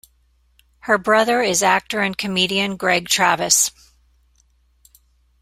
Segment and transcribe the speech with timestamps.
[0.79, 3.69] Her brother is actor and comedian Greg Travis.